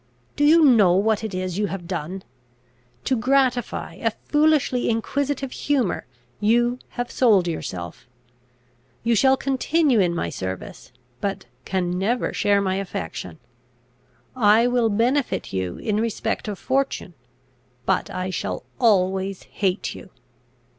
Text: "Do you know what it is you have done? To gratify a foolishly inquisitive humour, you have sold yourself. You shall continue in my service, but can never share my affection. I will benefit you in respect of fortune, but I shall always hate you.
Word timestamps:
"Do 0.35 0.43
you 0.43 0.65
know 0.65 0.93
what 0.95 1.23
it 1.23 1.35
is 1.35 1.59
you 1.59 1.67
have 1.67 1.87
done? 1.87 2.23
To 3.03 3.15
gratify 3.15 3.97
a 4.01 4.09
foolishly 4.09 4.89
inquisitive 4.89 5.51
humour, 5.51 6.07
you 6.39 6.79
have 6.97 7.11
sold 7.11 7.47
yourself. 7.47 8.07
You 9.03 9.13
shall 9.13 9.37
continue 9.37 9.99
in 9.99 10.15
my 10.15 10.31
service, 10.31 10.91
but 11.19 11.45
can 11.65 11.99
never 11.99 12.33
share 12.33 12.61
my 12.61 12.77
affection. 12.77 13.37
I 14.35 14.65
will 14.65 14.89
benefit 14.89 15.53
you 15.53 15.77
in 15.77 15.97
respect 15.97 16.47
of 16.47 16.57
fortune, 16.57 17.13
but 17.85 18.09
I 18.09 18.31
shall 18.31 18.63
always 18.79 19.43
hate 19.43 19.93
you. 19.93 20.09